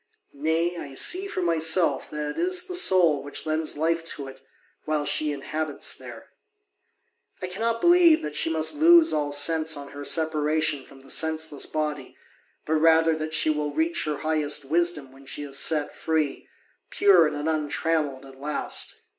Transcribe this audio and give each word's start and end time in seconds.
Nay, 0.33 0.77
I 0.77 0.95
see 0.95 1.27
for 1.27 1.43
myself 1.43 2.09
that 2.09 2.31
it 2.31 2.37
is 2.39 2.65
the 2.65 2.73
soul 2.73 3.21
which 3.21 3.45
lends 3.45 3.77
life 3.77 4.03
to 4.15 4.27
it, 4.27 4.41
while 4.85 5.05
she 5.05 5.31
inhabits 5.31 5.93
there. 5.95 6.29
I 7.39 7.45
cannot 7.45 7.81
believe 7.81 8.23
that 8.23 8.35
she 8.35 8.49
must 8.49 8.73
lose 8.73 9.13
all 9.13 9.31
sense 9.31 9.77
on 9.77 9.89
her 9.89 10.03
separation 10.03 10.85
from 10.85 11.01
the 11.01 11.11
senseless 11.11 11.67
body, 11.67 12.17
but 12.65 12.77
rather 12.81 13.15
that 13.17 13.35
she 13.35 13.51
will 13.51 13.75
reach 13.75 14.05
her 14.05 14.17
highest 14.21 14.65
wisdom 14.65 15.11
when 15.11 15.27
she 15.27 15.43
is 15.43 15.59
set 15.59 15.95
free, 15.95 16.47
pure 16.89 17.27
and 17.27 17.47
untrammelled 17.47 18.25
at 18.25 18.39
last. 18.41 19.01